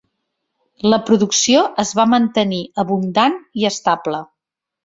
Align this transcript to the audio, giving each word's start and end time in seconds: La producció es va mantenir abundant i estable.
La 0.93 0.97
producció 1.09 1.61
es 1.85 1.91
va 2.01 2.07
mantenir 2.15 2.63
abundant 2.85 3.39
i 3.63 3.71
estable. 3.73 4.27